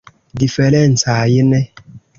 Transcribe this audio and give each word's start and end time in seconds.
Diferencajn? 0.43 1.51